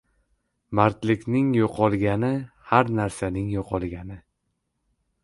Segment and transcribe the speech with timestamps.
[0.77, 2.31] •Mardlikning yo‘qolgani—
[2.71, 4.19] har narsaning yo‘qolgani.